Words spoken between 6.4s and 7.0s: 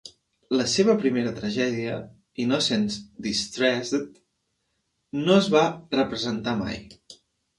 mai.